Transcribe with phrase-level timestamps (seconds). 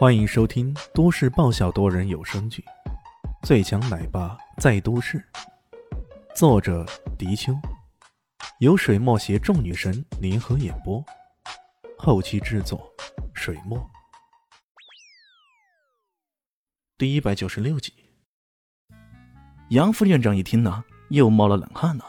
[0.00, 2.64] 欢迎收听都市爆笑多人有声剧
[3.46, 5.18] 《最强奶爸在都市》，
[6.34, 6.86] 作者：
[7.18, 7.52] 迪秋，
[8.60, 11.04] 由水墨携众女神联合演播，
[11.98, 12.90] 后期制作：
[13.34, 13.78] 水墨。
[16.96, 17.92] 第一百九十六集，
[19.68, 22.04] 杨副院长一听呢，又冒了冷汗呢。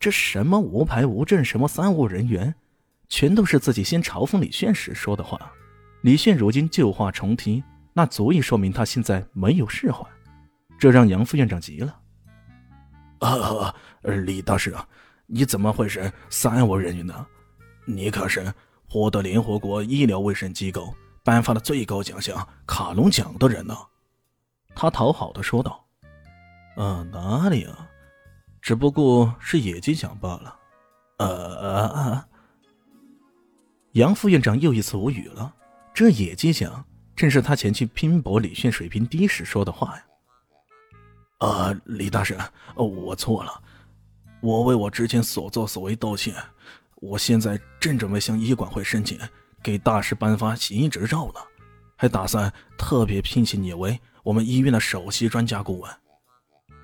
[0.00, 2.54] 这什么无牌无证，什么三无人员，
[3.10, 5.52] 全都是自己先嘲讽李炫时说的话。
[6.06, 10.06] 李炫如今旧话重提，那足以说明他现在没有释怀，
[10.78, 11.98] 这让杨副院长急了。
[13.18, 14.86] 啊，李大师啊，
[15.26, 17.26] 你怎么会是三无人员呢？
[17.86, 18.54] 你可是
[18.88, 23.76] 获得联合国医疗卫生机构颁发的最高奖项卡隆奖的人呢！
[24.76, 25.84] 他讨好的说道
[26.78, 27.84] ：“啊，哪里啊，
[28.62, 30.56] 只不过是野鸡奖罢了。”
[31.18, 32.24] 呃，
[33.94, 35.52] 杨副院长又一次无语了。
[35.96, 36.84] 这野鸡奖
[37.16, 40.04] 正是他前去拼搏李炫水平低时说的话呀！
[41.38, 42.36] 啊，李大师，
[42.74, 43.62] 我错了，
[44.42, 46.34] 我为我之前所作所为道歉。
[46.96, 49.18] 我现在正准备向医管会申请
[49.62, 51.40] 给大师颁发行医执照呢，
[51.96, 55.90] 还打算特别聘请你为我们医院的首席专家顾问。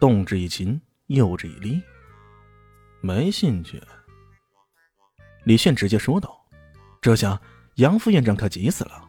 [0.00, 1.82] 动之以情，诱之以利，
[3.02, 3.78] 没兴趣。
[5.44, 6.38] 李炫直接说道。
[7.02, 7.38] 这下
[7.82, 9.08] 杨副院长可急死了。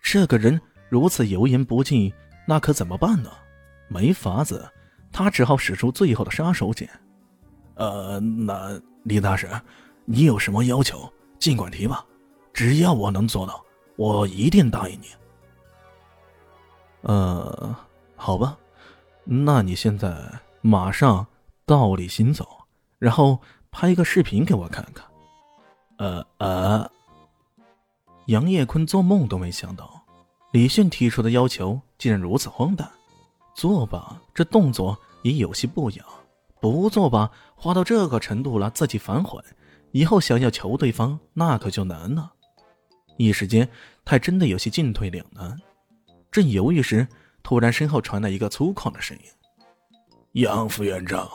[0.00, 2.12] 这个人如此油盐不进，
[2.46, 3.30] 那可怎么办呢？
[3.88, 4.64] 没法子，
[5.10, 6.88] 他只好使出最后的杀手锏。
[7.74, 9.50] 呃，那李大师，
[10.04, 12.06] 你有什么要求，尽管提吧，
[12.52, 13.60] 只要我能做到，
[13.96, 15.08] 我一定答应你。
[17.02, 17.76] 呃，
[18.14, 18.56] 好吧，
[19.24, 20.16] 那你现在
[20.60, 21.26] 马上
[21.64, 22.46] 倒立行走，
[23.00, 23.40] 然后
[23.72, 25.04] 拍一个视频给我看看。
[25.98, 26.95] 呃呃。
[28.26, 30.02] 杨业坤做梦都没想到，
[30.52, 32.90] 李迅提出的要求竟然如此荒诞。
[33.54, 36.04] 做吧，这动作也有些不雅；
[36.60, 39.40] 不做吧，花到这个程度了，自己反悔，
[39.92, 42.32] 以后想要求对方，那可就难了。
[43.16, 43.68] 一时间，
[44.04, 45.56] 他真的有些进退两难。
[46.30, 47.06] 正犹豫时，
[47.44, 49.24] 突然身后传来一个粗犷的声音
[50.42, 51.30] ：“杨副院长，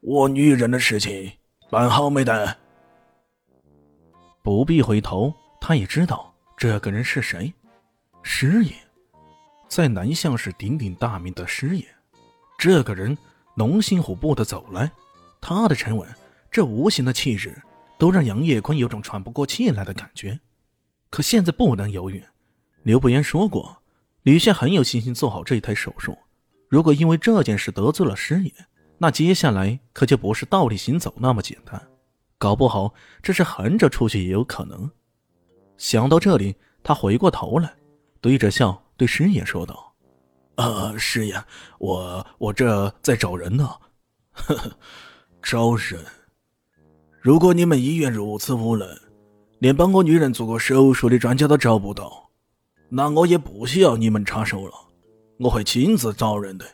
[0.00, 1.30] 我女人的事情
[1.70, 2.56] 办好没得？”
[4.42, 5.32] 不必回头。
[5.64, 7.54] 他也知道这个人是谁，
[8.24, 8.74] 师爷，
[9.68, 11.86] 在南巷是鼎鼎大名的师爷。
[12.58, 13.16] 这个人
[13.54, 14.90] 龙行虎步的走来，
[15.40, 16.12] 他的沉稳，
[16.50, 17.62] 这无形的气质，
[17.96, 20.40] 都让杨业坤有种喘不过气来的感觉。
[21.10, 22.24] 可现在不能犹豫。
[22.82, 23.80] 刘不言说过，
[24.22, 26.18] 李现很有信心做好这一台手术。
[26.68, 28.52] 如果因为这件事得罪了师爷，
[28.98, 31.80] 那接下来可就不是倒立行走那么简单，
[32.36, 32.92] 搞不好
[33.22, 34.90] 这是横着出去也有可能。
[35.76, 37.74] 想到这里，他回过头来，
[38.20, 39.92] 对着笑对师爷说道
[40.56, 41.42] ：“呃，师爷，
[41.78, 43.68] 我我这在找人呢。
[44.32, 44.70] 呵呵，
[45.42, 46.00] 招人？
[47.20, 48.88] 如果你们医院如此无能，
[49.58, 52.30] 连帮我女人做过手术的专家都找不到，
[52.88, 54.72] 那我也不需要你们插手了，
[55.38, 56.66] 我会亲自找人的。”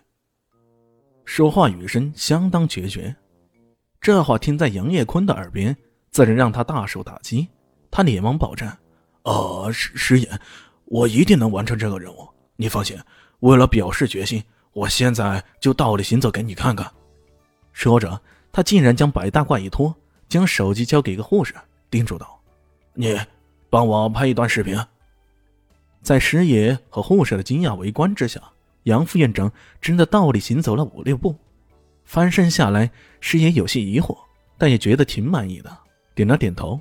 [1.25, 3.15] 说话语声相当决绝，
[4.01, 5.77] 这话听在杨业坤的耳边，
[6.11, 7.49] 自然让他大受打击。
[7.91, 8.71] 他连忙保证。
[9.29, 10.41] 哦，师师爷，
[10.87, 12.27] 我一定能完成这个任务。
[12.57, 12.99] 你放心，
[13.41, 16.91] 为了表示决心，我现在就倒立行走给你看看。
[17.75, 18.19] 说着，
[18.51, 19.95] 他竟然将白大褂一脱，
[20.31, 21.55] 将手机交给一个护士，
[21.91, 22.41] 叮嘱道
[22.97, 23.21] ：“你
[23.69, 24.79] 帮我拍一段视频。”
[26.01, 28.41] 在师爷和护士的惊讶围观之下，
[28.85, 31.37] 杨副院长真的倒立行走了五六步，
[32.07, 32.91] 翻身下来。
[33.21, 34.17] 师爷有些疑惑，
[34.57, 35.77] 但也觉得挺满意的，
[36.15, 36.81] 点了点头：“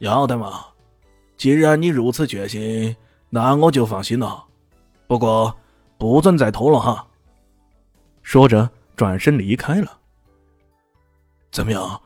[0.00, 0.64] 要得嘛。”
[1.42, 2.94] 既然你如此决心，
[3.28, 4.46] 那我就放心了。
[5.08, 5.52] 不过
[5.98, 7.04] 不准再偷了哈。
[8.22, 9.98] 说着，转身离开了。
[11.50, 12.00] 怎么样，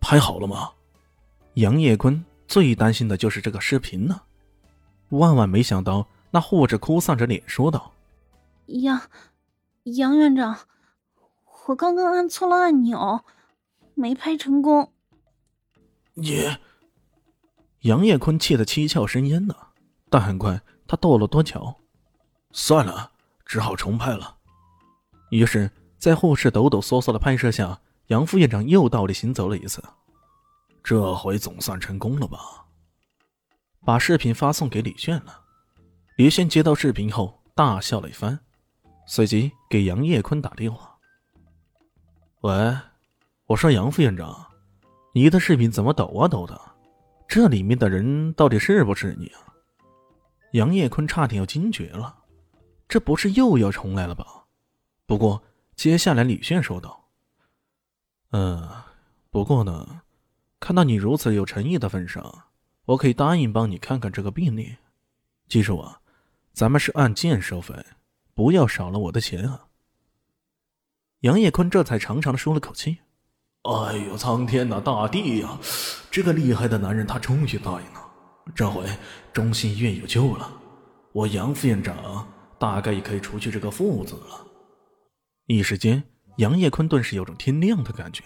[0.00, 0.70] 拍好了吗？
[1.56, 4.22] 杨业坤最担心的就是这个视频呢。
[5.10, 7.92] 万万没想到，那护士哭丧着脸说道
[8.68, 9.02] ：“杨
[9.84, 10.60] 杨院长，
[11.66, 13.22] 我刚刚按错了按钮，
[13.92, 14.90] 没拍成功。”
[16.16, 16.56] 你。
[17.82, 19.54] 杨业坤气得七窍生烟呢，
[20.10, 21.76] 但很快他动了多巧，
[22.50, 23.12] 算了，
[23.46, 24.36] 只好重拍了。
[25.30, 29.82] 于是，在护士抖抖嗦嗦的拍摄下，杨副院长又倒立行走了一次。
[30.82, 32.38] 这回总算成功了吧？
[33.84, 35.40] 把视频发送给李炫了。
[36.16, 38.40] 李炫接到视频后大笑了一番，
[39.06, 40.98] 随即给杨业坤打电话
[42.42, 42.76] ：“喂，
[43.46, 44.46] 我说杨副院长，
[45.14, 46.60] 你的视频怎么抖啊抖的？”
[47.28, 49.52] 这里面的人到底是不是你啊？
[50.52, 52.24] 杨业坤差点要惊觉了，
[52.88, 54.24] 这不是又要重来了吧？
[55.04, 55.42] 不过
[55.76, 57.10] 接下来李炫说道
[58.32, 58.66] ：“嗯，
[59.28, 60.00] 不过呢，
[60.58, 62.44] 看到你如此有诚意的份上，
[62.86, 64.76] 我可以答应帮你看看这个病例。
[65.48, 66.00] 记住啊，
[66.54, 67.74] 咱们是按件收费，
[68.32, 69.68] 不要少了我的钱啊。”
[71.20, 73.00] 杨业坤这才长长的舒了口气
[73.62, 75.58] ：“哎呦，苍天呐，大地呀！
[76.10, 78.04] 这个厉害的男人，他终于答应了。”
[78.54, 78.86] 这回
[79.32, 80.50] 中心医院有救了，
[81.12, 82.26] 我杨副院长
[82.58, 84.46] 大概也可以除去这个负字了。
[85.46, 86.02] 一时间，
[86.36, 88.24] 杨业坤顿时有种天亮的感觉。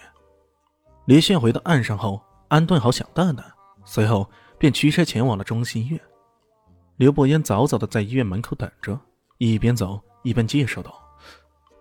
[1.07, 3.45] 李炫回到岸上后，安顿好小蛋蛋，
[3.83, 5.99] 随后便驱车前往了中心医院。
[6.95, 8.97] 刘伯言早早的在医院门口等着，
[9.39, 10.93] 一边走一边介绍道：“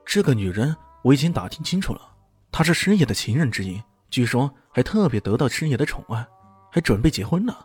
[0.04, 2.00] 这个女人我已经打听清楚了，
[2.52, 6.25] 她是师爷的情人之一，据说还特别得到师爷的宠爱，
[6.70, 7.56] 还准备结婚呢。”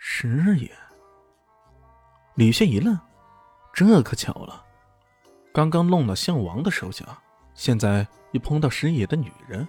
[0.00, 0.70] 师爷，
[2.34, 2.98] 李炫一愣，
[3.72, 4.64] 这可巧了，
[5.52, 7.04] 刚刚弄了项王的手下，
[7.54, 9.68] 现在又碰到师爷的女人，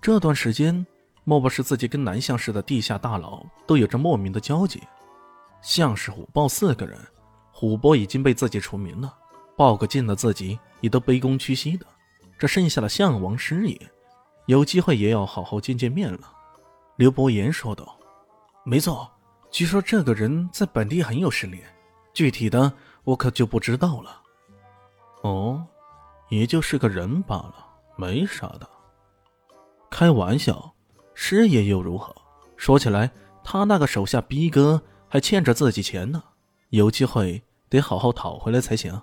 [0.00, 0.86] 这段时间
[1.24, 4.82] 莫不是自己跟南向市的地下大佬都有着莫名的交集？
[5.62, 6.98] 向氏、虎豹四个人，
[7.52, 9.14] 虎豹已经被自己除名了，
[9.56, 11.86] 豹哥见了自己也都卑躬屈膝的，
[12.40, 13.78] 这剩下了项王师爷，
[14.46, 16.32] 有机会也要好好见见面了。
[16.96, 17.98] 刘伯言说道
[18.64, 19.08] ：“没错。”
[19.52, 21.62] 据说这个人在本地很有势力，
[22.14, 22.72] 具体的
[23.04, 24.22] 我可就不知道了。
[25.22, 25.66] 哦，
[26.30, 27.56] 也就是个人罢了，
[27.96, 28.66] 没啥的。
[29.90, 30.72] 开玩笑，
[31.12, 32.14] 师爷又如何？
[32.56, 33.10] 说起来，
[33.44, 36.22] 他那个手下逼哥还欠着自己钱呢，
[36.70, 39.02] 有机会得好好讨回来才行。